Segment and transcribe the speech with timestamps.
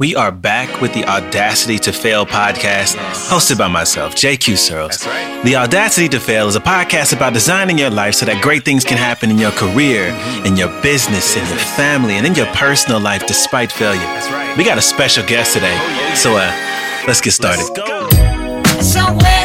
[0.00, 2.94] We are back with the Audacity to Fail podcast,
[3.28, 5.04] hosted by myself, JQ Searles.
[5.04, 5.42] Right.
[5.44, 8.84] The Audacity to Fail is a podcast about designing your life so that great things
[8.84, 10.14] can happen in your career,
[10.44, 13.98] in your business, in your family, and in your personal life despite failure.
[13.98, 14.56] That's right.
[14.56, 16.14] We got a special guest today, yeah.
[16.14, 17.66] so uh, let's get started.
[18.78, 19.37] Let's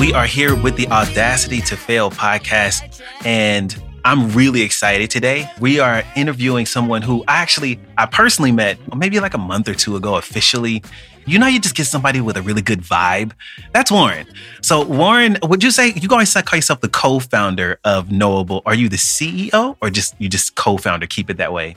[0.00, 5.50] we are here with the Audacity to Fail podcast, and I'm really excited today.
[5.60, 9.74] We are interviewing someone who I actually, I personally met maybe like a month or
[9.74, 10.82] two ago officially.
[11.26, 13.32] You know, you just get somebody with a really good vibe.
[13.74, 14.26] That's Warren.
[14.62, 18.62] So, Warren, would you say you always call yourself the co-founder of Knowable?
[18.64, 21.08] Are you the CEO or just you just co-founder?
[21.08, 21.76] Keep it that way.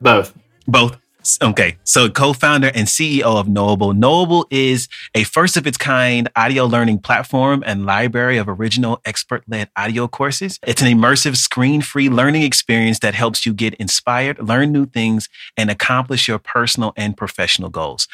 [0.00, 0.32] Both.
[0.68, 0.96] Both.
[1.42, 1.76] Okay.
[1.84, 3.92] So co-founder and CEO of Knowable.
[3.92, 9.68] Knowable is a first of its kind audio learning platform and library of original expert-led
[9.76, 10.58] audio courses.
[10.66, 15.70] It's an immersive screen-free learning experience that helps you get inspired, learn new things, and
[15.70, 18.08] accomplish your personal and professional goals.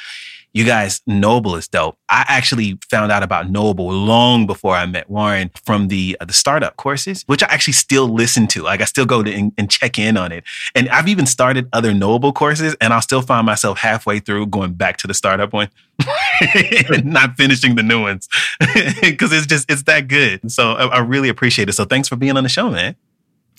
[0.55, 1.97] You guys, Knowable is dope.
[2.11, 6.35] I actually found out about Knowable long before I met Warren from the uh, the
[6.35, 8.63] startup courses, which I actually still listen to.
[8.63, 10.45] Like I still go to and, and check in on it.
[10.75, 14.75] And I've even started other Knowable courses, and I'll still find myself halfway through going
[14.75, 15.71] back to the startup one,
[17.03, 18.29] not finishing the new ones
[19.01, 20.53] because it's just it's that good.
[20.53, 21.73] So I, I really appreciate it.
[21.73, 22.95] So thanks for being on the show, man.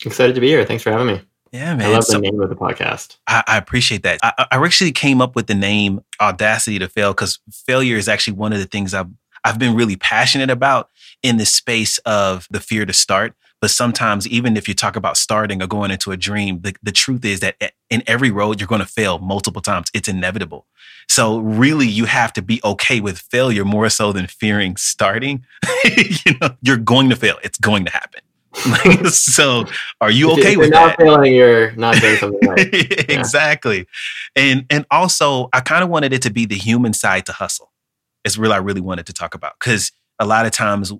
[0.05, 0.63] Excited to be here.
[0.63, 1.21] Thanks for having me.
[1.53, 1.85] Yeah, man.
[1.85, 3.17] I love So- the name of the podcast.
[3.27, 4.19] I, I appreciate that.
[4.23, 8.33] I, I actually came up with the name Audacity to Fail because failure is actually
[8.33, 9.07] one of the things I've
[9.45, 10.89] I've been really passionate about
[11.21, 13.33] in the space of the fear to start.
[13.59, 16.91] But sometimes, even if you talk about starting or going into a dream, the, the
[16.91, 19.89] truth is that eh, in every road, you're going to fail multiple times.
[19.93, 20.65] It's inevitable.
[21.07, 25.45] So, really, you have to be okay with failure more so than fearing starting.
[25.85, 28.21] you know, you're going to fail, it's going to happen.
[29.09, 29.65] so,
[30.01, 30.87] are you okay if with you're that?
[30.87, 33.09] not failing, you're not doing something right.
[33.09, 33.87] exactly.
[34.35, 37.71] And and also I kind of wanted it to be the human side to hustle.
[38.23, 40.93] It's really I really wanted to talk about cuz a lot of times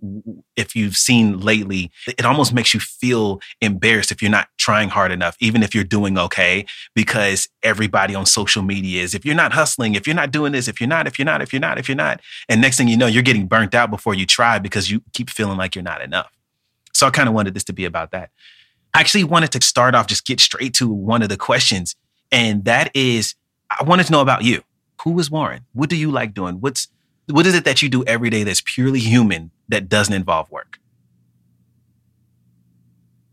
[0.55, 5.11] if you've seen lately it almost makes you feel embarrassed if you're not trying hard
[5.11, 6.65] enough even if you're doing okay
[6.95, 10.67] because everybody on social media is if you're not hustling if you're not doing this
[10.67, 12.87] if you're not if you're not if you're not if you're not and next thing
[12.87, 15.83] you know you're getting burnt out before you try because you keep feeling like you're
[15.83, 16.31] not enough.
[16.93, 18.29] So I kind of wanted this to be about that.
[18.93, 21.95] I actually wanted to start off, just get straight to one of the questions.
[22.31, 23.35] And that is,
[23.69, 24.63] I wanted to know about you.
[25.03, 25.65] Who is Warren?
[25.73, 26.55] What do you like doing?
[26.61, 26.87] What's
[27.27, 30.79] what is it that you do every day that's purely human that doesn't involve work?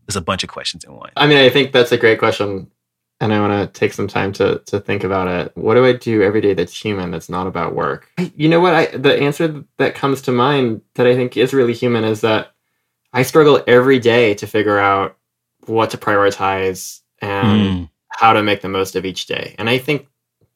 [0.07, 1.11] There's a bunch of questions in one.
[1.17, 2.69] I mean, I think that's a great question,
[3.19, 5.55] and I want to take some time to to think about it.
[5.55, 7.11] What do I do every day that's human?
[7.11, 8.09] That's not about work.
[8.35, 8.73] You know what?
[8.73, 12.53] I the answer that comes to mind that I think is really human is that
[13.13, 15.17] I struggle every day to figure out
[15.65, 19.55] what to prioritize and Mm, how to make the most of each day.
[19.59, 20.07] And I think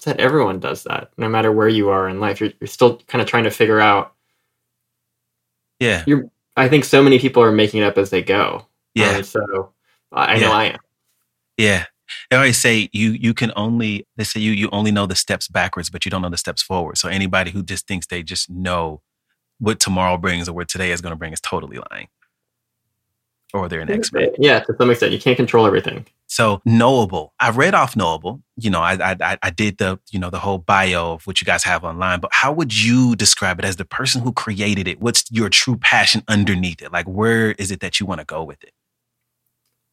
[0.05, 2.39] that everyone does that, no matter where you are in life.
[2.39, 4.13] You're, you're still kind of trying to figure out.
[5.79, 8.67] yeah, You're, I think so many people are making it up as they go.
[8.93, 9.73] yeah, And so
[10.11, 10.51] I I know Yeah.
[10.51, 10.79] I am.
[11.57, 11.85] yeah.
[12.29, 15.47] They always say you you can only they say you you only know the steps
[15.47, 16.97] backwards, but you don't know the steps forward.
[16.97, 19.01] So anybody who just thinks they just know
[19.59, 22.07] what tomorrow brings or what today is going to bring is totally lying,
[23.53, 24.31] or they're an expert.
[24.38, 26.06] Yeah, to some extent, you can't control everything.
[26.28, 27.33] So knowable.
[27.39, 28.41] I read off knowable.
[28.57, 31.39] You know, I, I I- I did the you know the whole bio of what
[31.39, 32.19] you guys have online.
[32.19, 35.00] But how would you describe it as the person who created it?
[35.00, 36.91] What's your true passion underneath it?
[36.91, 38.73] Like, where is it that you want to go with it?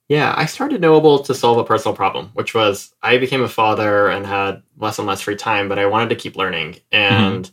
[0.09, 4.09] Yeah, I started Knowable to solve a personal problem, which was I became a father
[4.09, 6.75] and had less and less free time, but I wanted to keep learning.
[6.93, 6.95] Mm-hmm.
[6.95, 7.51] And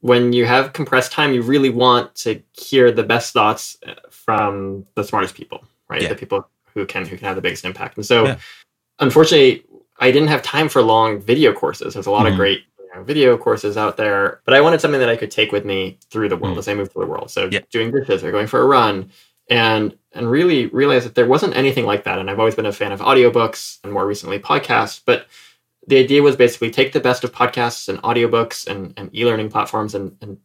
[0.00, 3.76] when you have compressed time, you really want to hear the best thoughts
[4.26, 6.02] from the smartest people, right?
[6.02, 6.08] Yeah.
[6.08, 7.96] The people who can who can have the biggest impact.
[7.96, 8.36] And so, Yeah.
[8.98, 9.64] unfortunately,
[9.98, 11.94] I didn't have time for long video courses.
[11.94, 12.30] There's a lot Mhm.
[12.32, 15.30] of great you know, video courses out there, but I wanted something that I could
[15.30, 16.58] take with me through the world Mhm.
[16.58, 17.30] as I move through the world.
[17.30, 17.60] So, Yeah.
[17.70, 19.10] doing dishes or going for a run,
[19.48, 22.18] and and really realize that there wasn't anything like that.
[22.18, 25.26] And I've always been a fan of audiobooks and more recently podcasts, but
[25.86, 29.94] the idea was basically take the best of podcasts and audiobooks and, and e-learning platforms
[29.94, 30.38] and, and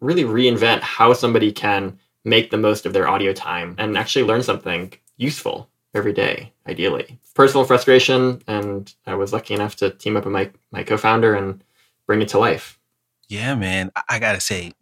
[0.00, 4.42] really reinvent how somebody can make the most of their audio time and actually learn
[4.42, 7.18] something useful every day, ideally.
[7.34, 11.62] Personal frustration, and I was lucky enough to team up with my, my co-founder and
[12.06, 12.78] bring it to life.
[13.28, 13.90] Yeah, man.
[13.96, 14.72] I, I gotta say,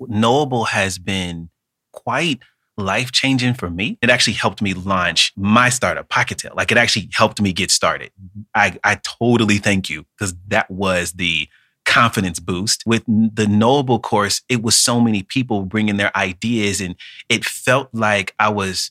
[0.00, 1.50] Knowable has been
[1.92, 2.40] quite
[2.76, 3.98] life changing for me.
[4.02, 6.54] It actually helped me launch my startup, Pockettail.
[6.54, 8.10] Like it actually helped me get started.
[8.54, 11.48] I, I totally thank you because that was the
[11.84, 12.84] confidence boost.
[12.86, 16.96] With the Knowable course, it was so many people bringing their ideas, and
[17.28, 18.90] it felt like I was.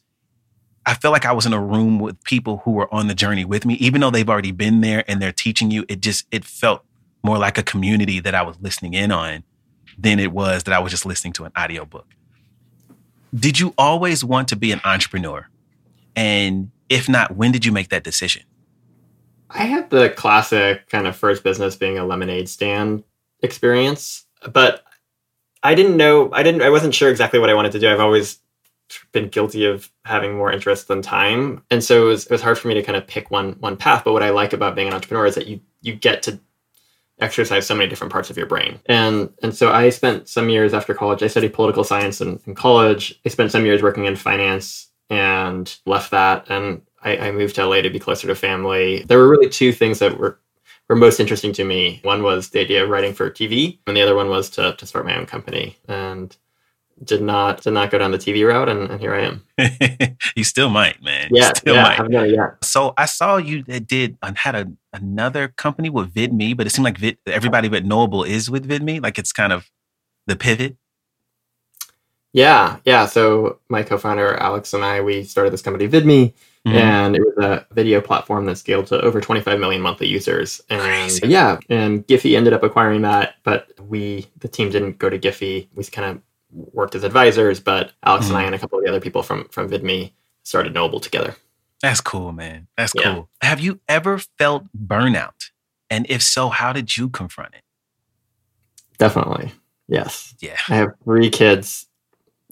[0.83, 3.45] I felt like I was in a room with people who were on the journey
[3.45, 5.85] with me, even though they've already been there and they're teaching you.
[5.87, 6.83] It just it felt
[7.23, 9.43] more like a community that I was listening in on
[9.97, 12.07] than it was that I was just listening to an audiobook.
[13.33, 15.47] Did you always want to be an entrepreneur?
[16.15, 18.43] And if not, when did you make that decision?
[19.53, 23.03] I had the classic kind of first business being a lemonade stand
[23.41, 24.83] experience, but
[25.63, 27.89] I didn't know, I didn't, I wasn't sure exactly what I wanted to do.
[27.89, 28.39] I've always
[29.11, 31.63] been guilty of having more interest than time.
[31.69, 33.77] And so it was, it was hard for me to kind of pick one, one
[33.77, 34.03] path.
[34.03, 36.39] But what I like about being an entrepreneur is that you, you get to
[37.19, 38.79] exercise so many different parts of your brain.
[38.87, 41.21] And and so I spent some years after college.
[41.21, 43.19] I studied political science in, in college.
[43.25, 46.49] I spent some years working in finance and left that.
[46.49, 49.03] And I, I moved to LA to be closer to family.
[49.07, 50.39] There were really two things that were
[50.89, 51.99] were most interesting to me.
[52.03, 54.85] One was the idea of writing for TV, and the other one was to to
[54.85, 55.77] start my own company.
[55.87, 56.35] And
[57.03, 60.17] did not did not go down the TV route, and, and here I am.
[60.35, 61.29] you still might, man.
[61.31, 61.99] Yeah, you still yeah, might.
[61.99, 62.51] I've done it, yeah.
[62.61, 66.69] So I saw you that did and had a, another company with VidMe, but it
[66.69, 69.01] seemed like Vid, everybody but Knowable is with VidMe.
[69.01, 69.69] Like it's kind of
[70.27, 70.77] the pivot.
[72.33, 73.07] Yeah, yeah.
[73.07, 76.33] So my co-founder Alex and I we started this company VidMe,
[76.67, 76.73] Mhm.
[76.73, 80.61] and it was a video platform that scaled to over 25 million monthly users.
[80.69, 81.27] And Crazy.
[81.27, 85.67] yeah, and Giphy ended up acquiring that, but we the team didn't go to Giphy.
[85.73, 86.21] We kind of
[86.73, 89.45] worked as advisors, but Alex and I and a couple of the other people from
[89.49, 90.11] from VidMe
[90.43, 91.35] started Knowable together.
[91.81, 92.67] That's cool, man.
[92.77, 93.13] That's Yeah.
[93.15, 93.29] cool.
[93.41, 95.49] Have you ever felt burnout?
[95.89, 97.63] And if so, how did you confront it?
[98.99, 99.51] Definitely,
[99.87, 100.35] yes.
[100.41, 100.57] Yeah.
[100.69, 101.87] I have three kids,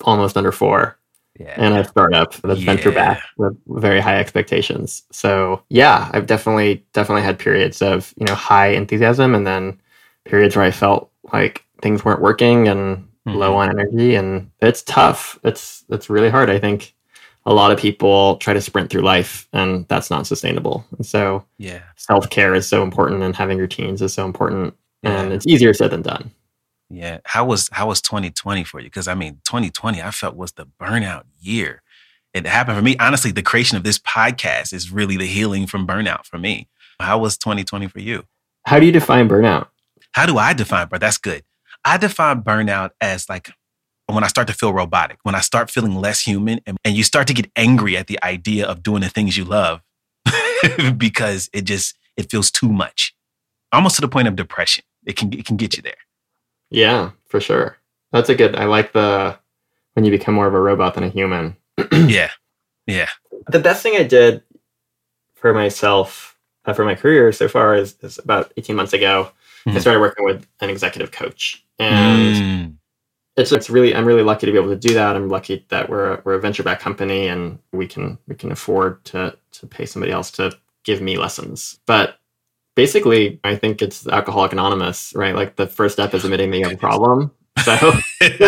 [0.02, 0.98] almost under four.
[1.40, 1.54] Yeah.
[1.58, 2.96] and a startup that's venture Yeah.
[3.14, 5.04] back with very high expectations.
[5.12, 9.80] So yeah, I've definitely definitely had periods of you know high enthusiasm, and then
[10.26, 13.36] periods where I felt like things weren't working and Mhm.
[13.36, 15.40] low on energy, and it's tough.
[15.44, 16.50] It's it's really hard.
[16.50, 16.94] I think
[17.46, 20.86] a lot of people try to sprint through life, and that's not sustainable.
[20.98, 21.80] And so yeah.
[21.96, 25.92] self care is so important, and having routines is so important, and it's easier said
[25.92, 26.32] than done.
[26.90, 27.20] Yeah.
[27.26, 28.86] How was how was 2020 for you?
[28.86, 31.82] Because I mean, 2020 I felt was the burnout year.
[32.34, 32.96] It happened for me.
[32.98, 36.68] Honestly, the creation of this podcast is really the healing from burnout for me.
[37.00, 38.24] How was 2020 for you?
[38.66, 39.68] How do you define burnout?
[40.12, 41.00] How do I define burnout?
[41.00, 41.44] That's good.
[41.86, 43.52] I define burnout as like
[44.08, 47.04] when I start to feel robotic, when I start feeling less human, and, and you
[47.04, 49.82] start to get angry at the idea of doing the things you love
[50.98, 53.14] because it just it feels too much,
[53.72, 54.84] almost to the point of depression.
[55.06, 55.94] It can it can get you there.
[56.70, 57.78] Yeah, for sure.
[58.12, 58.56] That's a good.
[58.56, 59.38] I like the
[59.94, 61.56] when you become more of a robot than a human.
[61.92, 62.32] yeah,
[62.88, 63.10] yeah,
[63.48, 64.44] The best thing I did
[65.36, 69.32] for myself uh, for my career so far is, is about 18 months ago.
[69.66, 69.82] I Mhm.
[69.82, 72.78] started working with an executive coach, and Mm,
[73.38, 75.16] it's it's really I'm really lucky to be able to do that.
[75.16, 78.52] I'm lucky that we're a, we're a venture back company and we can we can
[78.52, 80.52] afford to to pay somebody else to
[80.84, 81.80] give me lessons.
[81.86, 82.20] But
[82.80, 85.36] basically, I think it's Alcoholic Anonymous, right?
[85.36, 87.32] Like the first step is admitting that you have a problem.
[87.66, 87.76] So
[88.22, 88.40] just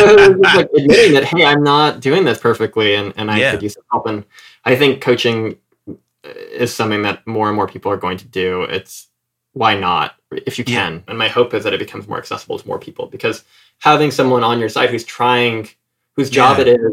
[0.56, 3.52] like admitting that hey i'm not doing this perfectly and, and i Yeah.
[3.52, 4.24] could use some help and
[4.64, 5.58] i think coaching
[5.90, 6.30] uh,
[6.64, 9.08] is something that more and more people are going to do it's
[9.52, 10.16] why not
[10.48, 10.76] if you Yeah.
[10.84, 13.44] can and my hope is that it becomes more accessible to more people because
[13.80, 15.68] having someone on your side who's trying
[16.16, 16.62] whose job Yeah.
[16.66, 16.92] it is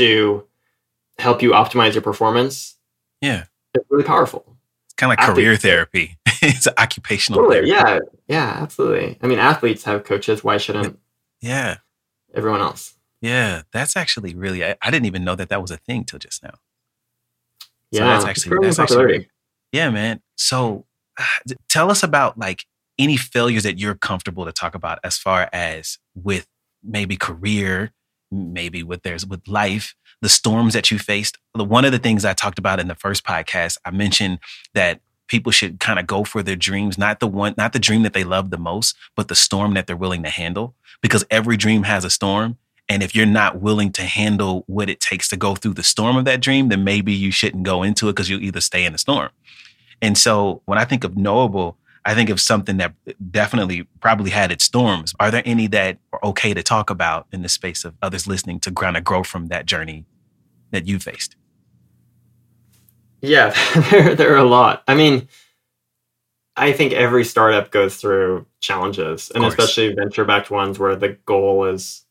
[0.00, 0.44] to
[1.18, 2.74] help you optimize your performance
[3.22, 4.44] yeah, It's really powerful
[4.84, 6.18] it's kind of like career therapy.
[6.56, 7.98] it's occupational totally yeah
[8.28, 10.98] yeah absolutely i mean athletes have coaches why shouldn't
[11.42, 11.76] yeah,
[12.34, 13.62] everyone else yeah.
[13.72, 14.64] That's actually really.
[14.64, 16.54] I, I didn't even know that that was a thing till just now.
[17.92, 19.28] So yeah that's actually- that's actually.
[19.72, 20.22] Yeah, man.
[20.36, 20.86] So
[21.18, 21.24] uh,
[21.68, 22.64] tell us about like
[22.98, 26.46] any failures that you're comfortable to talk about as far as with
[26.82, 27.92] maybe career,
[28.30, 31.36] maybe with there's with life, the storms that you faced.
[31.54, 34.38] One of the things I talked about in the first podcast, I mentioned
[34.74, 38.02] that people should kind of go for their dreams, not the one, not the dream
[38.02, 40.74] that they love the most, but the storm that they're willing to handle.
[41.02, 42.58] Because every dream has a storm.
[42.88, 46.16] And if you're not willing to handle what it takes to go through the storm
[46.16, 48.92] of that dream, then maybe you shouldn't go into it because you'll either stay in
[48.92, 49.30] the storm.
[50.00, 52.94] And so when I think of knowable, I think of something that
[53.32, 55.12] definitely probably had its storms.
[55.18, 58.60] Are there any that are okay to talk about in the space of others listening
[58.60, 60.04] to kind of grow from that journey
[60.70, 61.34] that you faced?
[63.20, 63.54] Yeah,
[63.90, 64.82] there, there are a lot.
[64.86, 65.28] I mean,
[66.56, 71.66] I think every startup goes through challenges, and especially venture backed ones where the goal
[71.66, 72.04] is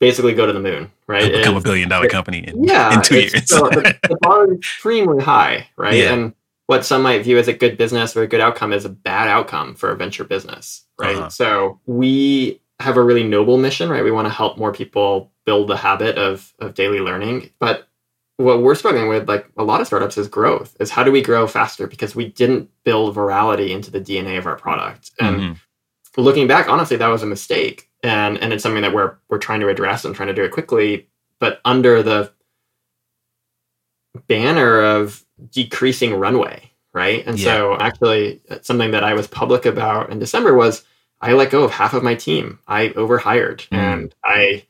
[0.00, 1.32] basically go to the moon, right?
[1.32, 3.44] become a billion dollar company in, yeah, in two years.
[3.44, 5.94] still- the, the bar is extremely high, right?
[5.94, 6.12] Yeah.
[6.12, 6.34] And
[6.66, 9.28] what some might view as a good business or a good outcome is a bad
[9.28, 11.16] outcome for a venture business, right?
[11.16, 11.28] Uh-huh.
[11.28, 14.02] So we have a really noble mission, right?
[14.02, 17.88] We want to help more people build the habit of of daily learning, but
[18.36, 20.76] what we're struggling with, like a lot of startups, is growth.
[20.80, 24.46] Is how do we grow faster because we didn't build virality into the DNA of
[24.46, 25.12] our product.
[25.20, 25.56] And Mhm.
[26.16, 29.60] looking back, honestly, that was a mistake, and and it's something that we're we're trying
[29.60, 32.32] to address and trying to do it quickly, but under the
[34.28, 37.24] banner of decreasing runway, right?
[37.26, 40.84] And so actually, something that I was public about in December was
[41.20, 42.58] I let go of half of my team.
[42.68, 43.76] I overhired Mm.
[43.78, 44.64] and I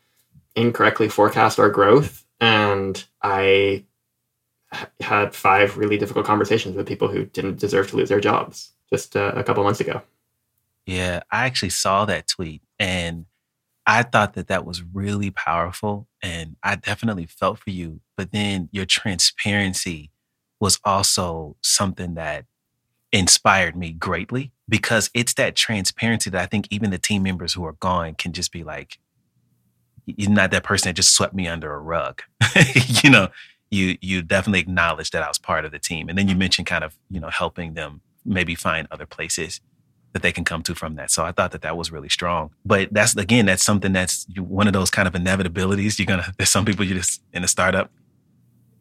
[0.57, 3.85] incorrectly forecast our growth, and I
[5.01, 9.17] had five really difficult conversations with people who didn't deserve to lose their jobs just
[9.17, 10.03] uh, a couple months ago.
[10.85, 13.25] Yeah, I actually saw that tweet and
[13.87, 18.01] I thought that that was really powerful and I definitely felt for you.
[18.15, 20.11] But then your transparency
[20.61, 22.45] was also something that
[23.11, 27.65] inspired me greatly because it's that transparency that I think even the team members who
[27.65, 28.99] are gone can just be like,
[30.07, 32.23] you're not that person that just swept me under a rug.
[33.03, 33.29] you know,
[33.71, 36.09] you you definitely acknowledged that I was part of the team.
[36.09, 39.61] And then you mentioned kind of, you know, helping them maybe find other places
[40.13, 41.11] that they can come to from that.
[41.11, 42.51] So I thought that that was really strong.
[42.65, 45.99] But that's again, that's something that's one of those kind of inevitabilities.
[45.99, 47.91] You're gonna there's some people you just in a startup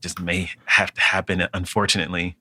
[0.01, 1.47] just may have to happen.
[1.53, 2.37] Unfortunately,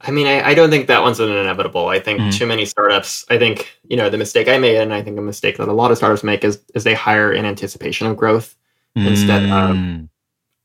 [0.00, 1.88] I mean, I, I don't think that one's an inevitable.
[1.88, 2.36] I think Mhm.
[2.38, 3.24] too many startups.
[3.30, 5.72] I think you know the mistake I made, and I think a mistake that a
[5.72, 8.54] lot of startups make is is they hire in anticipation of growth.
[8.96, 10.08] Instead of- Mm,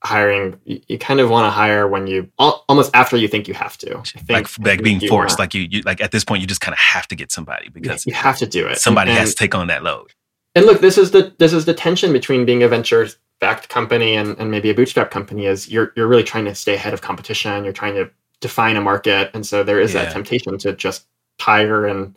[0.06, 3.48] Hiring, you, you kind of want to hire when you al- almost after you think
[3.48, 4.02] you have to.
[4.04, 5.40] Think, like like being forced.
[5.40, 7.70] Like you, you like at this point, you just kind of have to get somebody
[7.70, 8.80] because you have to do it.
[8.80, 10.14] somebody and, has to take on that load.
[10.56, 13.08] And look, this is the this is the tension between being a venture
[13.40, 16.74] backed company and, and maybe a bootstrap company is you're you're really trying to stay
[16.76, 17.64] ahead of competition.
[17.64, 18.10] You're trying to
[18.44, 20.04] define a market, and so there is Yeah.
[20.04, 21.06] that temptation to just
[21.42, 22.14] hire and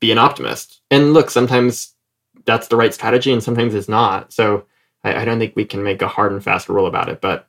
[0.00, 0.80] be an optimist.
[0.90, 1.94] And look, sometimes
[2.44, 4.32] that's the right strategy, and sometimes it's not.
[4.32, 4.64] So
[5.04, 7.20] I, I don't think we can make a hard and fast rule about it.
[7.20, 7.46] But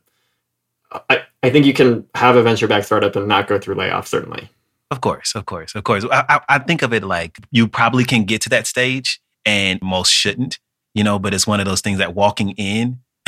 [1.10, 4.08] I, I think you can have a venture backed startup and not go through layoffs.
[4.08, 4.50] Certainly.
[4.92, 6.06] Of course, of course, of course.
[6.12, 9.82] I, I, I think of it like you probably can get to that stage, and
[9.82, 10.60] most shouldn't,
[10.94, 11.18] you know.
[11.18, 13.00] But it's one of those things that walking in,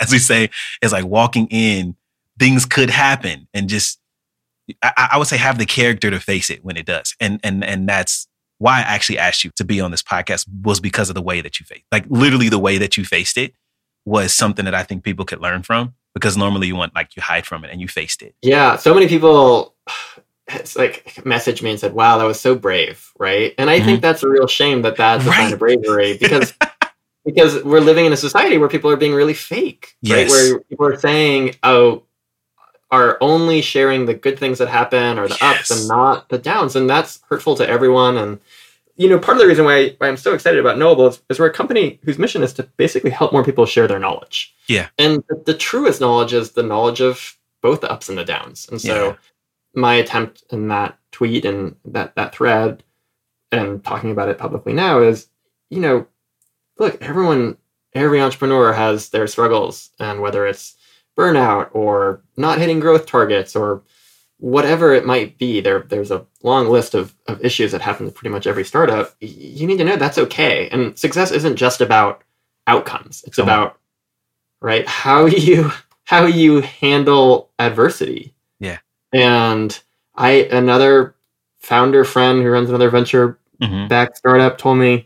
[0.00, 0.50] as we say,
[0.82, 1.94] is like walking in.
[2.40, 4.00] Things could happen, and just
[4.82, 7.64] I, I would say have the character to face it when it does, and and
[7.64, 11.14] and that's why I actually asked you to be on this podcast was because of
[11.14, 13.54] the way that you faced, like literally the way that you faced it
[14.04, 15.94] was something that I think people could learn from.
[16.14, 18.34] Because normally you want like you hide from it and you faced it.
[18.42, 19.74] Yeah, so many people
[20.48, 23.54] it's like messaged me and said, "Wow, that was so brave," right?
[23.58, 24.00] And I think mm-hmm.
[24.00, 25.52] that's a real shame that that's a sign Right.
[25.52, 26.54] of bravery because
[27.24, 30.28] because we're living in a society where people are being really fake, right?
[30.28, 32.02] Where people are saying, "Oh,
[32.90, 36.76] are only sharing the good things that happen or the ups and not the downs,"
[36.76, 38.16] and that's hurtful to everyone.
[38.16, 38.38] And
[38.96, 41.38] you know, part of the reason why, why I'm so excited about Knowable is, is
[41.38, 44.52] we're a company whose mission is to basically help more people share their knowledge.
[44.66, 44.88] Yeah.
[44.98, 48.68] And the, the truest knowledge is the knowledge of both the ups and the downs.
[48.68, 49.14] And so Yeah.
[49.74, 52.82] my attempt in that tweet and that that thread
[53.52, 55.28] and talking about it publicly now is,
[55.70, 56.06] you know,
[56.78, 57.56] look, everyone,
[57.94, 60.74] every entrepreneur has their struggles, and whether it's
[61.18, 63.82] burnout or not hitting growth targets or
[64.38, 68.12] whatever it might be, there there's a long list of, of issues that happen to
[68.12, 69.14] pretty much every startup.
[69.20, 70.68] You need to know that's okay.
[70.70, 72.22] And success isn't just about
[72.68, 73.24] outcomes.
[73.26, 73.44] It's on.
[73.44, 73.78] about
[74.60, 75.70] right how you
[76.04, 78.32] how you handle adversity.
[78.60, 78.78] Yeah.
[79.12, 79.78] And
[80.14, 81.16] I another
[81.58, 83.88] founder friend who runs another venture Mhm.
[83.88, 85.04] back startup told me,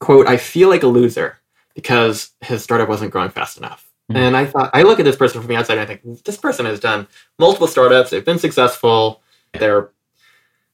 [0.00, 1.38] quote, I feel like a loser
[1.76, 3.88] because his startup wasn't growing fast enough.
[4.12, 4.16] Mhm.
[4.16, 6.36] And I thought I look at this person from the outside and I think this
[6.36, 7.06] person has done
[7.38, 9.22] multiple startups, they've been successful,
[9.58, 9.90] they're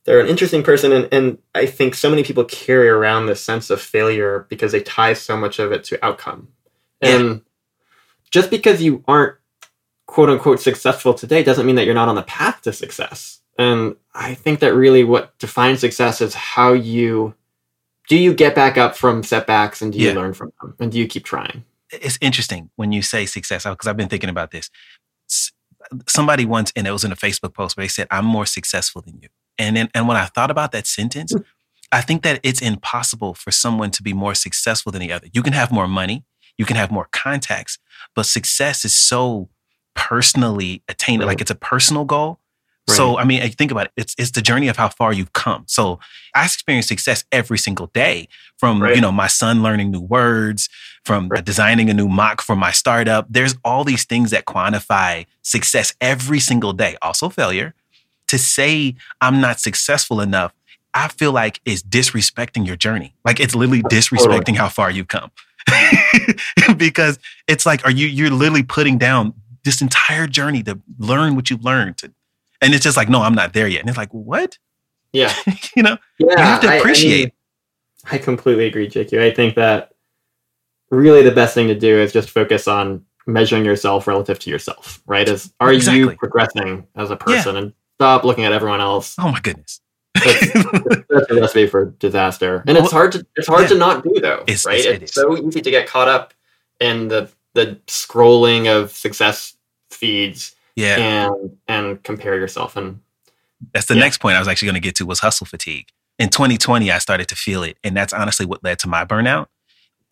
[0.04, 3.68] they're an interesting person and, and I think so many people carry around this sense
[3.70, 6.48] of failure because they tie so much of it to outcome.
[7.02, 7.42] And
[8.30, 9.36] just because you aren't
[10.06, 13.40] quote unquote successful today doesn't mean that you're not on the path to success.
[13.58, 17.34] And I think that really what defines success is how you
[18.08, 20.14] do you get back up from setbacks and do you Yeah.
[20.14, 21.64] learn from them and do you keep trying?
[21.92, 24.70] It's interesting when you say success because I've been thinking about this.
[26.06, 29.02] Somebody once, and it was in a Facebook post where they said, "I'm more successful
[29.02, 29.28] than you."
[29.58, 31.44] And then, and when I thought about that sentence, mm.
[31.92, 35.28] I think that it's impossible for someone to be more successful than the other.
[35.32, 36.24] You can have more money,
[36.58, 37.78] you can have more contacts,
[38.14, 39.48] but success is so
[39.94, 41.26] personally attainable.
[41.26, 41.32] Right.
[41.32, 42.39] Like it's a personal goal.
[42.96, 43.92] So I mean, think about it.
[43.96, 45.64] It's it's the journey of how far you've come.
[45.66, 45.98] So
[46.34, 48.28] I experience success every single day
[48.58, 48.94] from Right.
[48.94, 50.68] you know my son learning new words,
[51.04, 51.44] from Right.
[51.44, 53.26] designing a new mock for my startup.
[53.30, 56.96] There's all these things that quantify success every single day.
[57.02, 57.74] Also failure.
[58.28, 60.52] To say I'm not successful enough,
[60.94, 63.14] I feel like is disrespecting your journey.
[63.24, 65.30] Like it's literally disrespecting how far you've come.
[66.76, 67.18] because
[67.48, 71.64] it's like, are you you're literally putting down this entire journey to learn what you've
[71.64, 72.12] learned to
[72.62, 73.80] and it's just like, no, I'm not there yet.
[73.80, 74.58] And it's like, what?
[75.12, 75.34] yeah,
[75.76, 75.96] you know?
[76.18, 76.40] yeah.
[76.40, 77.24] have to I- I appreciate.
[77.24, 77.32] mean,
[78.12, 79.20] I, completely agree, JQ.
[79.20, 79.92] I think that
[80.90, 85.02] really the best thing to do is just focus on measuring yourself relative to yourself.
[85.06, 85.28] Right?
[85.28, 86.00] Is are Exactly.
[86.00, 89.14] you progressing as a person, and stop looking at everyone else.
[89.18, 89.80] Oh my goodness.
[90.14, 90.54] That's
[91.30, 93.68] a recipe for disaster, and it's hard to it's hard yeah.
[93.68, 94.42] to not do though.
[94.42, 94.78] It's- right?
[94.80, 96.32] it's- it it's so easy to get caught up
[96.80, 99.56] in the the scrolling of success
[99.90, 100.96] feeds yeah.
[101.28, 103.00] and and compare yourself and
[103.74, 104.00] That's the Yeah.
[104.00, 105.88] next point I was actually going to get to was hustle fatigue.
[106.18, 107.76] In 2020, I started to feel it.
[107.84, 109.46] And that's honestly what led to my burnout.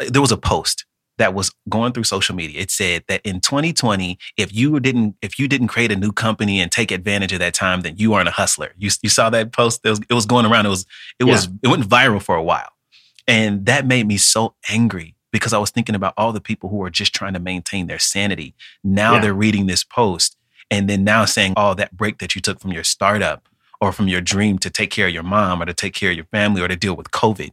[0.01, 0.85] Uh, there was a post
[1.19, 2.61] that was going through social media.
[2.61, 6.61] It said that in 2020, if you didn't if you didn't create a new company
[6.61, 8.73] and take advantage of that time, then you aren't a hustler.
[8.79, 9.81] You, you saw that post?
[9.85, 10.67] It was, it was going around.
[10.67, 10.87] It was
[11.19, 12.71] it was it went viral for a while.
[13.27, 16.83] And that made me so angry because I was thinking about all the people who
[16.85, 18.55] are just trying to maintain their sanity.
[18.83, 19.21] Now Yeah.
[19.21, 20.37] they're reading this post
[20.71, 23.49] and then now saying, oh, that break that you took from your startup
[23.81, 26.17] or from your dream to take care of your mom or to take care of
[26.17, 27.51] your family or to deal with COVID.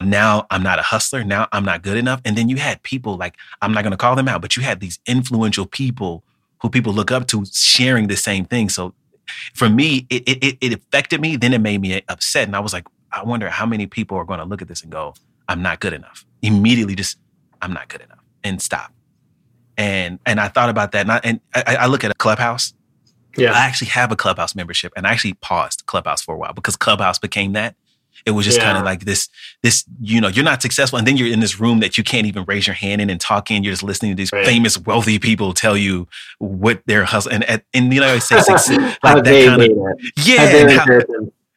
[0.00, 1.24] Now I'm not a hustler.
[1.24, 2.20] Now I'm not good enough.
[2.24, 4.62] And then you had people like, I'm not going to call them out, but you
[4.62, 6.24] had these influential people
[6.60, 8.68] who people look up to sharing the same thing.
[8.68, 8.94] So
[9.54, 11.36] for me, it, it, it- it affected me.
[11.36, 12.46] Then it made me upset.
[12.46, 14.82] And I was like, I wonder how many people are going to look at this
[14.82, 15.14] and go,
[15.48, 16.24] I'm not good enough.
[16.42, 17.18] Immediately just,
[17.62, 18.92] I'm not good enough and stop.
[19.76, 21.00] And and I thought about that.
[21.02, 22.74] And I, and I, I look at a clubhouse.
[23.36, 26.52] Yeah, I actually have a Clubhouse membership, and I actually paused Clubhouse for a while
[26.52, 27.74] because Clubhouse became that.
[28.26, 29.28] It was just kind of like this,
[29.62, 32.26] this, you know, you're not successful, and then you're in this room that you can't
[32.26, 33.64] even raise your hand in and talk in.
[33.64, 34.46] You're just listening to these Right.
[34.46, 38.38] famous, wealthy people tell you what their hustle and and, and you know, I say
[38.38, 39.68] success, how like that kind of
[40.16, 40.84] yeah, and how,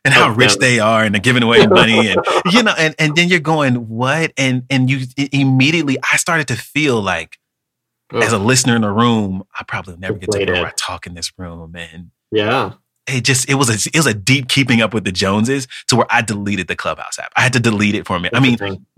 [0.03, 2.21] and how rich they are, and they're giving away money, and
[2.51, 6.55] you know, and and then you're going what, and and you immediately, I started to
[6.55, 7.37] feel like
[8.13, 11.13] as a listener in the room, I probably never get to where I talk in
[11.15, 12.73] this room, and yeah
[13.07, 15.95] it just it was a it was a deep keeping up with the Joneses to
[15.95, 17.31] where I deleted the Clubhouse app.
[17.35, 18.35] I had to delete it for a minute.
[18.35, 18.57] I mean,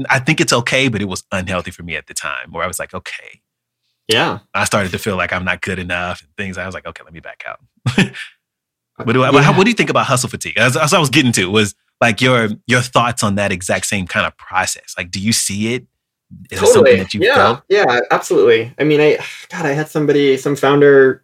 [0.10, 2.52] I think it's okay, but it was unhealthy for me at the time.
[2.52, 3.42] Where I was like, okay,
[4.08, 6.58] yeah I started to feel like I'm not good enough and things.
[6.58, 7.60] I was like, okay, let me back out.
[8.98, 9.58] but do I, Yeah.
[9.58, 10.58] what do you think about hustle fatigue?
[10.58, 14.08] As, as I was getting to was like your your thoughts on that exact same
[14.08, 14.96] kind of process.
[14.98, 15.86] Like, do you see it?
[16.52, 17.64] Is it something that you yeah, felt?
[17.70, 18.74] Yeah, absolutely.
[18.78, 19.18] I mean, I
[19.50, 21.24] God, I had somebody, some founder,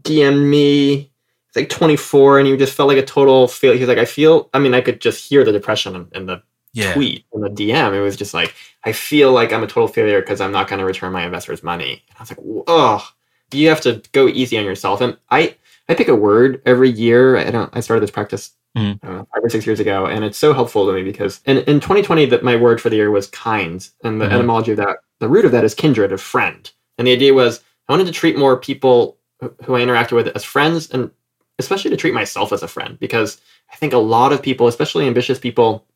[0.00, 1.10] DM me.
[1.48, 3.72] It's like 24, and he just felt like a total fail.
[3.72, 4.50] He's like, I feel.
[4.52, 7.48] I mean, I could just hear the depression in, in the Yeah, tweet in the
[7.48, 7.94] DM.
[7.94, 10.80] It was just like, I feel like I'm a total failure because I'm not going
[10.80, 12.04] to return my investors' money.
[12.08, 13.08] And I was like, oh,
[13.52, 15.00] you have to go easy on yourself.
[15.00, 15.56] And I,
[15.88, 17.36] I pick a word every year.
[17.36, 17.74] I don't.
[17.74, 18.98] I started this practice Mhm.
[19.02, 21.80] I five or six years ago, and it's so helpful to me because in, in
[21.80, 24.32] 2020, that my word for the year was kind, and the Mhm.
[24.32, 26.70] etymology of that, the root of that is kindred, a friend.
[26.98, 30.28] And the idea was I wanted to treat more people who- who I interacted with
[30.28, 31.10] as friends, and
[31.58, 33.38] especially to treat myself as a friend because
[33.72, 35.86] I think a lot of people, especially ambitious people,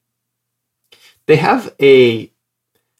[1.26, 2.30] they have a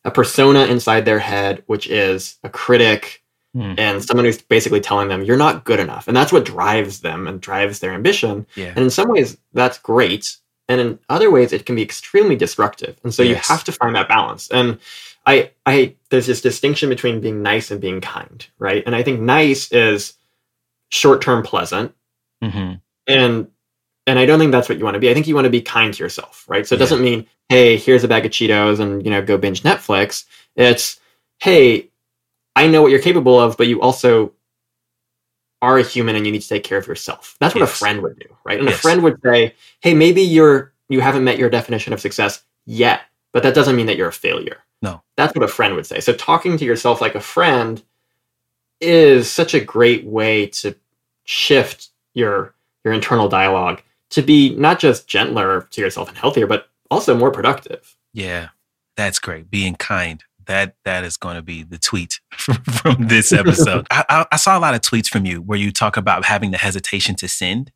[0.05, 3.75] a persona inside their head which is a critic Hmm.
[3.79, 7.27] and someone who's basically telling them you're not good enough and that's what drives them
[7.27, 10.37] and drives their ambition yeah, and in some ways that's great
[10.69, 13.97] and in other ways it can be extremely destructive and so you have to find
[13.97, 14.79] that balance and
[15.27, 19.21] i i there's this distinction between being nice and being kind right and i think
[19.21, 20.15] nice is
[20.91, 21.93] short term pleasant
[22.43, 22.75] hmm
[23.09, 23.49] and
[24.07, 25.11] and I don't think that's what you want to be.
[25.11, 26.67] I think you want to be kind to yourself, right?
[26.67, 26.85] So it Yeah.
[26.85, 30.25] doesn't mean, hey, here's a bag of Cheetos and you know go binge Netflix.
[30.57, 30.99] It's,
[31.39, 31.90] hey,
[32.57, 34.33] I know what you're capable of, but you also
[35.63, 37.37] are a human and you need to take care of yourself.
[37.39, 38.59] That's what a friend would do, right?
[38.59, 38.79] And Yes.
[38.79, 43.03] a friend would say, hey, maybe you're you haven't met your definition of success yet,
[43.33, 44.59] but that doesn't mean that you're a failure.
[44.83, 45.03] No.
[45.17, 46.01] That's what a friend would say.
[46.01, 47.83] So talking to yourself like a friend
[48.81, 50.75] is such a great way to
[51.25, 56.69] shift your your internal dialogue to be not just gentler to yourself and healthier, but
[56.91, 57.97] also more productive.
[58.13, 58.49] Yeah,
[58.97, 59.51] that's great.
[59.51, 60.25] Being kind.
[60.47, 63.87] That that is going to be the tweet from, this episode.
[63.91, 66.59] I, I, saw a lot of tweets from you where you talk about having the
[66.59, 67.73] hesitation to send.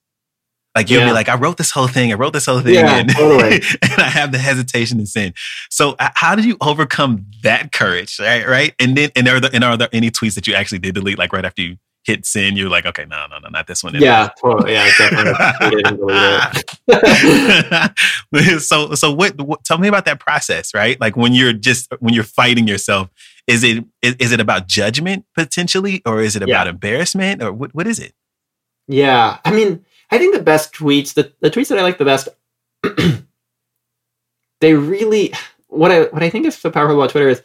[0.74, 2.10] Like you'll be like, I wrote this whole thing.
[2.10, 3.62] I wrote this whole thing, Yeah, and, totally.
[3.82, 5.34] and I have the hesitation to send.
[5.70, 8.18] So, how did you overcome that courage?
[8.18, 8.74] Right, right.
[8.80, 11.18] And then, and are there and are there any tweets that you actually did delete,
[11.18, 13.94] like right after you hit in, you're like, okay, no, no, no, not this one.
[13.94, 14.72] Yeah, totally.
[14.72, 15.34] Yeah, definitely.
[15.82, 16.40] didn't delete
[16.88, 18.60] it.
[18.62, 19.64] so, so what, what?
[19.64, 21.00] Tell me about that process, right?
[21.00, 23.10] Like when you're just when you're fighting yourself,
[23.46, 26.70] is it is, is it about judgment potentially, or is it about Yeah.
[26.72, 27.74] embarrassment, or what?
[27.74, 28.12] What is it?
[28.86, 32.04] Yeah, I mean, I think the best tweets, the, the tweets that I like the
[32.04, 32.28] best,
[34.60, 35.32] they really
[35.68, 37.42] what I what I think is so powerful about Twitter is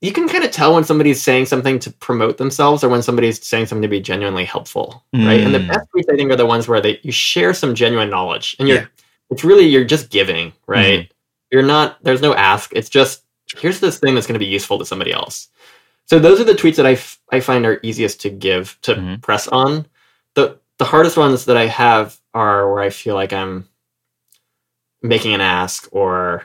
[0.00, 3.44] you can kind of tell when somebody's saying something to promote themselves or when somebody's
[3.46, 5.40] saying something to be genuinely helpful, right?
[5.40, 5.68] And the Mm.
[5.68, 8.66] best tweets I think are the ones where they you share some genuine knowledge and
[8.68, 8.86] you're Yeah.
[9.30, 11.12] it's really you're just giving, right?
[11.52, 12.72] You're not there's no ask.
[12.74, 13.22] It's just
[13.58, 15.48] here's this thing that's going to be useful to somebody else.
[16.06, 18.94] So those are the tweets that I, f- I find are easiest to give to
[18.94, 19.22] Mhm.
[19.22, 19.86] press on.
[20.34, 23.68] The the hardest ones that I have are where I feel like I'm
[25.02, 26.44] making an ask or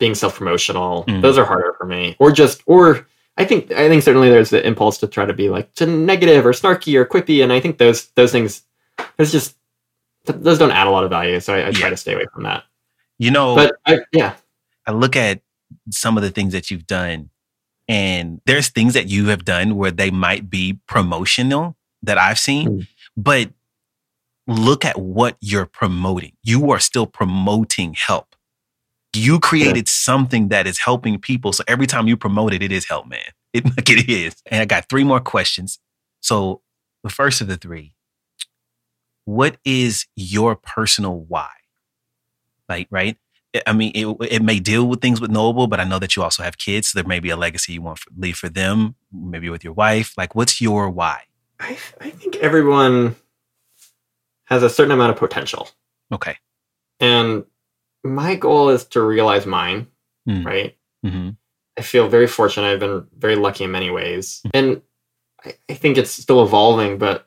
[0.00, 1.04] being self promotional.
[1.04, 1.22] Mhm.
[1.22, 2.16] Those are harder for me.
[2.18, 5.48] Or just or I think I think certainly there's the impulse to try to be
[5.48, 8.62] like to negative or snarky or quippy, and I think those those things
[9.16, 9.56] there's just
[10.24, 11.38] those don't add a lot of value.
[11.38, 11.90] So I, I try Yeah.
[11.90, 12.64] to stay away from that.
[13.18, 14.34] You know, But I, yeah,
[14.86, 15.40] I look at
[15.90, 17.30] some of the things that you've done,
[17.88, 22.68] and there's things that you have done where they might be promotional that I've seen,
[22.68, 22.86] Mm.
[23.16, 23.50] but
[24.46, 26.32] look at what you're promoting.
[26.42, 28.29] You are still promoting help.
[29.14, 31.52] You created something that is helping people.
[31.52, 33.20] So every time you promote it, it is help, man.
[33.52, 34.36] It, like it is.
[34.46, 35.80] And I got three more questions.
[36.20, 36.62] So
[37.02, 37.94] the first of the three,
[39.24, 41.48] what is your personal why?
[42.68, 43.16] Like, right?
[43.56, 46.14] I- I mean, it, it may deal with things with Knowable, but I know that
[46.14, 46.90] you also have kids.
[46.90, 49.72] So there may be a legacy you want to leave for them, maybe with your
[49.72, 50.14] wife.
[50.16, 51.22] Like, what's your why?
[51.58, 53.16] I, I think everyone
[54.44, 55.68] has a certain amount of potential.
[56.12, 56.36] Okay.
[57.00, 57.44] And
[58.04, 59.86] my goal is to realize mine,
[60.28, 60.44] Mm.
[60.44, 60.76] right?
[61.02, 61.30] hmm
[61.78, 62.70] I feel very fortunate.
[62.70, 64.42] I've been very lucky in many ways.
[64.52, 64.82] And
[65.44, 67.26] I, I think it's still evolving, but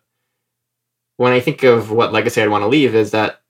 [1.18, 3.42] when I think of what legacy I'd want to leave is that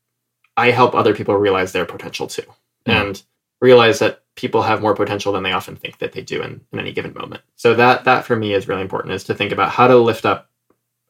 [0.55, 2.43] I help other people realize their potential too.
[2.87, 2.93] Mm.
[2.93, 3.23] And
[3.61, 6.79] realize that people have more potential than they often think that they do in, in
[6.79, 7.41] any given moment.
[7.55, 10.25] So that that for me is really important is to think about how to lift
[10.25, 10.49] up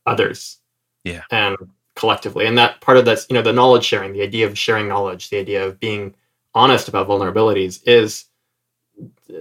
[0.06, 0.60] others.
[1.04, 1.24] Yeah.
[1.32, 1.58] And
[1.96, 2.46] collectively.
[2.46, 5.30] And that part of that's, you know, the knowledge sharing, the idea of sharing knowledge,
[5.30, 6.16] the idea of being
[6.56, 8.26] honest about vulnerabilities is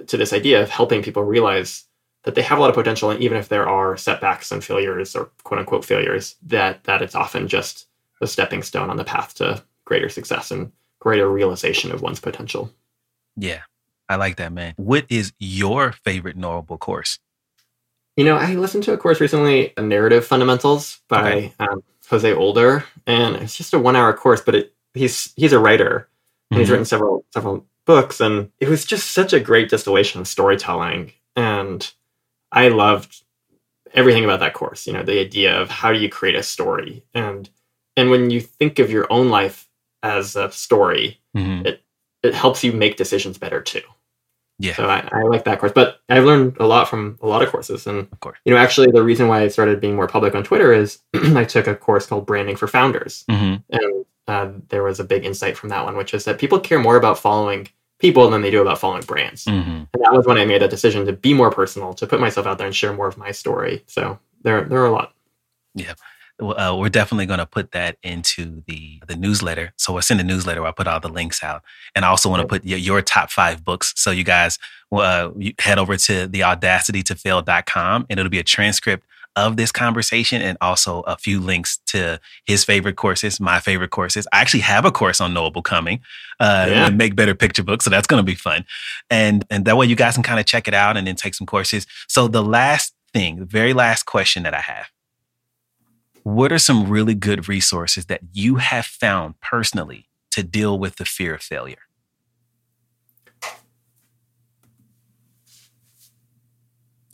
[0.07, 1.85] to this idea of helping people realize
[2.25, 5.15] that they have a lot of potential and even if there are setbacks and failures
[5.15, 7.87] or quote unquote failures that that it's often just
[8.21, 12.73] a stepping stone on the path to greater success and greater realization of one's potential
[13.37, 13.63] Yeah.
[14.09, 14.75] I like that, man.
[14.77, 17.19] What is your favorite Knowable course?
[18.17, 21.53] you know i listened to a course recently narrative fundamentals by Okay.
[21.61, 25.59] um, jose older and it's just a one hour course but it, he's he's a
[25.59, 26.09] writer
[26.51, 26.73] and he's Mhm.
[26.73, 31.91] written several several books and it was just such a great distillation of storytelling and
[32.53, 33.25] i loved
[33.95, 37.03] everything about that course you know the idea of how do you create a story
[37.15, 37.51] and
[37.97, 39.69] and when you think of your own life
[40.03, 41.67] as a story Mhm.
[42.23, 43.83] it helps you make decisions better too
[44.63, 44.75] Yeah.
[44.77, 47.49] so I, I like that course but i've learned a lot from a lot of
[47.51, 48.39] courses and Of course.
[48.45, 51.01] you know actually the reason why i started being more public on twitter is
[51.43, 55.25] i took a course called branding for founders hmm and uh, there was a big
[55.25, 57.67] insight from that one, which is that people care more about following
[57.99, 59.45] people than they do about following brands.
[59.47, 62.21] hmm And that was when I made that decision to be more personal, to put
[62.21, 63.83] myself out there and share more of my story.
[63.89, 65.13] So there, there are a lot.
[65.75, 65.87] Well,
[66.51, 69.73] uh, we're definitely going to put that into the the newsletter.
[69.77, 70.61] So we'll send a newsletter.
[70.61, 71.63] Where I put all the links out,
[71.95, 73.93] and I also want to put your, your top five books.
[73.97, 74.59] So you guys,
[74.91, 80.43] uh, you head over to the audacitytofail.com, and it'll be a transcript of this conversation
[80.43, 84.27] and also a few links to his favorite courses, my favorite courses.
[84.31, 86.01] I actually have a course on Knowable coming,
[86.39, 86.91] uh, Yeah.
[86.91, 87.81] make better picture book.
[87.81, 88.67] So that's going to be fun.
[89.09, 91.35] And, and that way you guys can kind of check it out and then take
[91.35, 91.87] some courses.
[92.09, 94.91] So the last thing, the very last question that I have,
[96.25, 101.05] what are some really good resources that you have found personally to deal with the
[101.05, 101.79] fear of failure?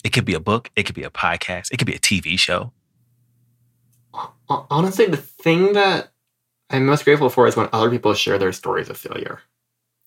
[0.03, 2.39] It could be a book, it could be a podcast, it could be a TV
[2.39, 2.71] show.
[4.49, 6.11] Honestly, the thing that
[6.69, 9.39] I'm most grateful for is when other people share their stories of failure.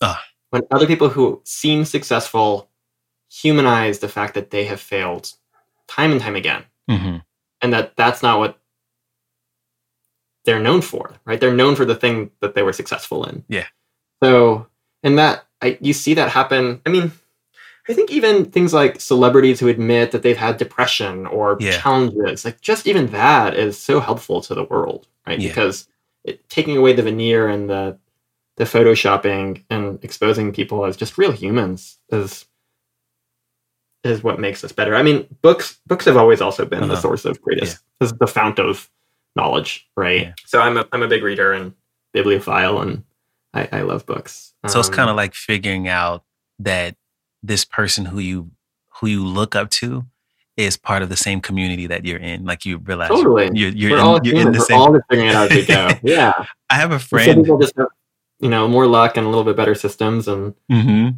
[0.01, 0.25] Ah.
[0.51, 2.69] When other people who seem successful
[3.31, 5.33] humanize the fact that they have failed
[5.89, 6.65] time and time again.
[6.91, 7.19] Mm-hmm.
[7.63, 8.59] and that that's not what
[10.45, 13.67] they're known for right they're known for the thing that they were successful in Yeah.
[14.23, 14.67] so
[15.03, 17.13] and that I, you see that happen i mean
[17.89, 21.79] i think even things like celebrities who admit that they've had depression or Yeah.
[21.79, 25.49] challenges like just even that is so helpful to the world right Yeah.
[25.49, 25.89] because
[26.25, 27.99] it, taking away the veneer and the
[28.57, 32.47] the photoshopping and exposing people as just real humans is
[34.05, 34.97] is what makes us better.
[34.97, 37.01] I mean, books books have always also been the Uh-huh.
[37.01, 38.91] source of greatest, this is the fount of
[39.37, 40.23] knowledge, right?
[40.23, 40.33] Yeah.
[40.47, 41.73] So I'm a I'm a big reader and
[42.13, 43.05] bibliophile, and
[43.55, 44.53] I, I love books.
[44.69, 46.25] So it's Um, kind of like figuring out
[46.59, 46.97] that
[47.43, 48.51] this person who you
[49.01, 50.05] who you look up to
[50.57, 52.45] is part of the same community that you're in.
[52.45, 53.51] Like you realize Totally.
[53.55, 54.79] you're you're, we're in, all you're in the We're same.
[54.79, 55.89] all figuring it out as we go.
[56.03, 57.43] yeah, I have a Some friend.
[57.45, 57.89] people just have
[58.41, 61.09] you know more luck and a little bit better systems, and hmm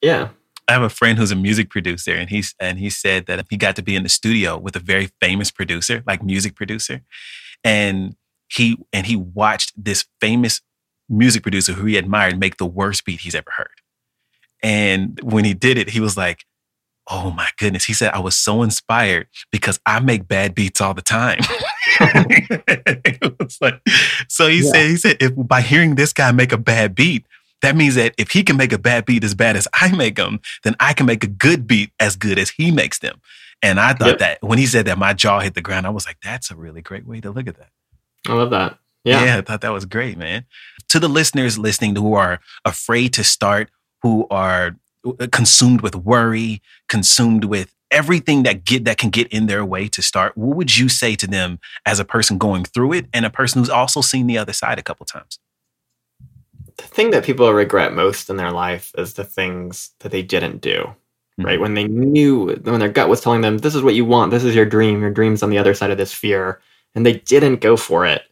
[0.00, 0.30] yeah,
[0.68, 3.56] I have a friend who's a music producer, and he's and he said that he
[3.56, 7.02] got to be in the studio with a very famous producer, like music producer,
[7.64, 8.16] and
[8.48, 10.60] he and he watched this famous
[11.08, 13.68] music producer who he admired make the worst beat he's ever heard.
[14.62, 16.44] And when he did it, he was like,
[17.10, 20.94] "Oh my goodness!" He said, "I was so inspired because I make bad beats all
[20.94, 21.40] the time."
[22.00, 23.80] it was like,
[24.28, 24.70] so he Yeah.
[24.70, 27.26] said, he said, if by hearing this guy make a bad beat,
[27.60, 30.16] that means that if he can make a bad beat as bad as I make
[30.16, 33.20] them, then I can make a good beat as good as he makes them.
[33.62, 34.18] And I thought Yep.
[34.18, 35.86] that when he said that, my jaw hit the ground.
[35.86, 37.70] I was like, that's a really great way to look at that.
[38.28, 38.78] I love that.
[39.04, 40.44] Yeah, I thought that was great, man.
[40.90, 43.70] To the listeners listening who are afraid to start,
[44.02, 49.46] who are uh, consumed with worry, consumed with everything that get that can get in
[49.46, 52.92] their way to start, what would you say to them as a person going through
[52.92, 55.38] it and a person who's also seen the other side a couple times?
[56.78, 60.60] the thing that people regret most in their life is the things that they didn't
[60.60, 60.94] do.
[61.38, 61.46] Mm-hmm.
[61.46, 64.30] Right when they knew, when their gut was telling them, "This is what you want.
[64.30, 65.00] This is your dream.
[65.00, 66.60] Your dream's on the other side of this fear,"
[66.94, 68.22] and they didn't go for it.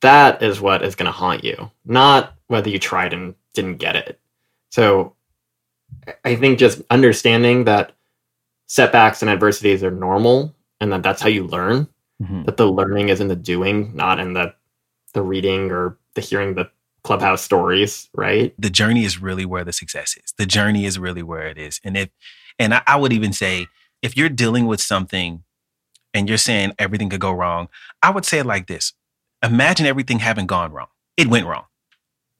[0.00, 3.96] That is what is going to haunt you, not whether you tried and didn't get
[3.96, 4.20] it.
[4.70, 5.14] So,
[6.24, 7.92] I- think just understanding that
[8.66, 11.88] setbacks and adversities are normal, and that that's how you learn.
[12.22, 12.46] Mhm.
[12.46, 14.54] That the learning is in the doing, not in the
[15.14, 16.70] the reading or the hearing the
[17.06, 18.08] clubhouse stories.
[18.14, 18.52] Right?
[18.58, 20.34] the journey is really where the success is.
[20.38, 21.80] The journey is really where it is.
[21.84, 22.08] And if,
[22.58, 23.66] and I, I would even say,
[24.02, 25.44] if you're dealing with something
[26.12, 27.68] and you're saying everything could go wrong,
[28.02, 28.92] I would say it like this:
[29.42, 30.88] Imagine everything having gone wrong.
[31.16, 31.64] It went wrong.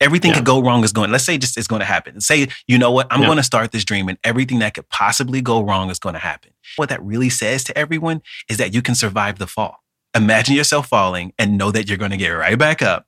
[0.00, 0.36] Everything Yeah.
[0.38, 1.10] could go wrong is going.
[1.10, 2.20] Let's say just it's going to happen.
[2.20, 3.26] Say you know what I'm Yeah.
[3.28, 6.18] going to start this dream, and everything that could possibly go wrong is going to
[6.32, 6.50] happen.
[6.76, 9.76] What that really says to everyone is that you can survive the fall.
[10.14, 13.06] Imagine yourself falling and know that you're going to get right back up.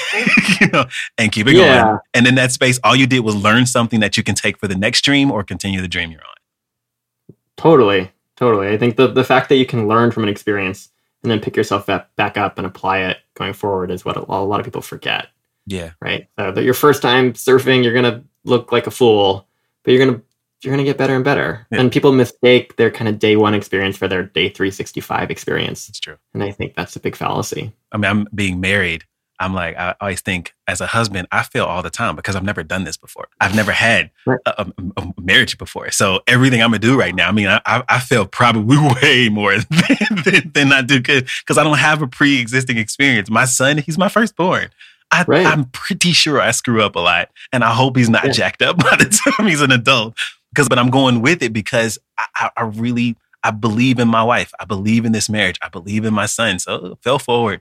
[0.60, 0.84] you know,
[1.18, 1.98] and keep it going.
[2.14, 4.68] And in that space, all you did was learn something that you can take for
[4.68, 7.34] the next dream or continue the dream you're on.
[7.56, 8.68] Totally, totally.
[8.68, 10.88] I think the the fact that you can learn from an experience
[11.22, 14.20] and then pick yourself up, back up and apply it going forward is what a,
[14.20, 15.28] a lot of people forget.
[15.66, 15.92] Yeah.
[16.00, 16.28] Right?
[16.38, 19.46] So that your first time surfing, you're gonna look like a fool,
[19.84, 20.20] but you're gonna
[20.62, 21.66] you're gonna get better and better.
[21.70, 21.80] Yeah.
[21.80, 26.00] And people mistake their kind of day one experience for their day 365 experience, That's
[26.00, 26.16] true.
[26.34, 27.72] and I think that's a big fallacy.
[27.92, 29.04] I mean, I'm being married.
[29.42, 32.44] I'm like, I always think as a husband, I fail all the time because I've
[32.44, 33.28] never done this before.
[33.40, 35.90] I've never had a, a- a marriage before.
[35.90, 39.28] So everything I'm gonna do right now, I mean, I, I, I fail probably way
[39.28, 43.28] more than, than, than I do because I don't have a pre-existing experience.
[43.30, 44.70] My son, he's my firstborn.
[45.10, 45.44] I, Right.
[45.46, 48.32] I'm pretty sure I screw up a lot, and I hope he's not Yeah.
[48.32, 49.04] jacked up by the
[49.36, 50.14] time he's an adult.
[50.50, 54.22] Because, but I'm going with it because I, I, I really I believe in my
[54.22, 54.52] wife.
[54.60, 55.58] I believe in this marriage.
[55.62, 56.58] I believe in my son.
[56.60, 57.60] So fell forward.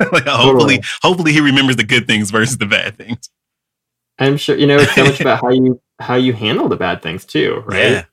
[0.12, 3.30] like uh, hopefully, hopefully he remembers the good things versus the bad things.
[4.18, 7.02] I'm sure you know it's so much about how you how you handle the bad
[7.02, 7.90] things too, right?
[7.90, 8.04] Yeah.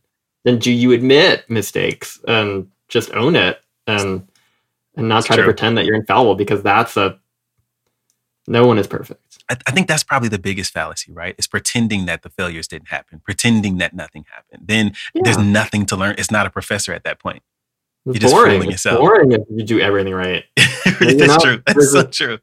[0.45, 4.27] Then do you admit mistakes and just own it and
[4.95, 5.45] and not try true.
[5.45, 7.19] to pretend that you're infallible because that's a
[8.47, 9.43] no one is perfect.
[9.47, 11.35] I, I think that's probably the biggest fallacy, right?
[11.37, 14.67] Is pretending that the failures didn't happen, pretending that nothing happened.
[14.67, 16.15] Then there's nothing to learn.
[16.17, 17.43] It's not a professor at that point.
[18.09, 18.61] It's you're just boring.
[18.63, 18.99] It's yourself.
[18.99, 20.43] boring if you do everything right.
[20.55, 21.61] that's true.
[21.65, 22.37] That's so true.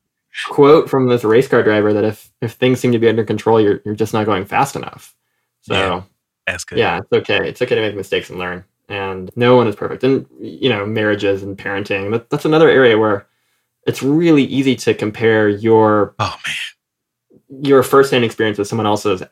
[0.50, 3.60] Quote from this race car driver that if if things seem to be under control,
[3.60, 5.14] you're you're just not going fast enough.
[5.62, 6.02] So Yeah.
[6.46, 6.78] That's good.
[6.78, 7.48] yeah, it's okay.
[7.48, 8.64] It's okay to make mistakes and learn.
[8.88, 10.04] And no one is perfect.
[10.04, 12.12] And you know, marriages and parenting.
[12.12, 13.26] That, that's another area where
[13.86, 17.64] it's really easy to compare your Oh man.
[17.64, 19.22] your first-hand experience with someone else's.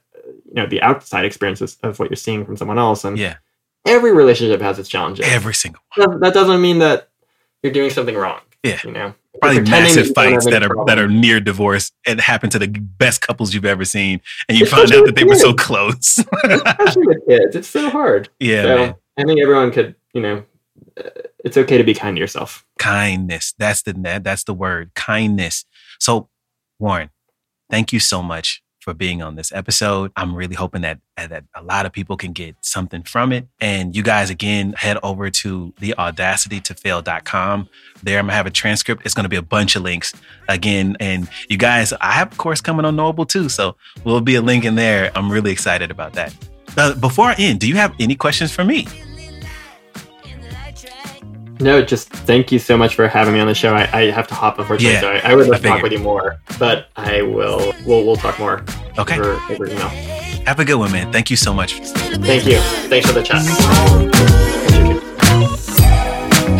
[0.46, 3.04] You know, the outside experiences of what you're seeing from someone else.
[3.04, 3.36] And Yeah.
[3.84, 5.26] Every relationship has its challenges.
[5.26, 6.20] Every single one.
[6.20, 7.08] that, doesn't mean that
[7.62, 8.40] you're doing something wrong.
[8.62, 8.80] Yeah.
[8.84, 12.20] You know, Probably massive you don't have fights that are that are near divorce and
[12.20, 15.24] happen to the best couples you've ever seen, and you Especially find out that they
[15.24, 16.18] were so close.
[16.44, 17.56] especially with kids.
[17.56, 18.28] It's so hard.
[18.40, 18.98] yeah, so.
[19.18, 20.44] I think everyone could, you know,
[20.96, 21.10] uh,
[21.44, 22.64] it's okay to be kind to yourself.
[22.78, 23.54] kindness.
[23.58, 23.92] That's the
[24.22, 24.94] that's the word.
[24.94, 25.66] Kindness.
[26.00, 26.28] So,
[26.78, 27.10] Warren,
[27.70, 30.12] thank you so much for being on this episode.
[30.14, 33.48] I'm really hoping that that a lot of people can get something from it.
[33.60, 37.68] And you guys again head over to theaudacitytofail.com.
[38.02, 39.06] There I'm gonna have a transcript.
[39.06, 40.12] It's gonna be a bunch of links
[40.48, 40.96] again.
[41.00, 43.48] And you guys, I have a course coming on Knowable too.
[43.48, 45.10] So we'll be a link in there.
[45.14, 46.34] I'm really excited about that.
[46.76, 48.86] Uh, before I end, do you have any questions for me?
[51.64, 53.72] No, just thank you so much for having me on the show.
[53.74, 55.82] I, I have to hop unfortunately, Yeah, so I, I would I love to talk
[55.82, 57.72] with you more, but I will.
[57.86, 58.62] We'll we'll talk more
[58.98, 59.18] Okay.
[59.18, 59.88] over, over email.
[60.44, 61.10] Have a good one, man.
[61.10, 61.80] Thank you so much.
[61.80, 62.58] Thank you.
[62.90, 63.40] Thanks for the chat.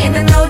[0.01, 0.49] And I know